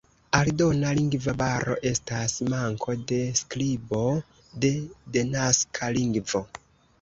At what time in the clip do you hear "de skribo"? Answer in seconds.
3.11-4.01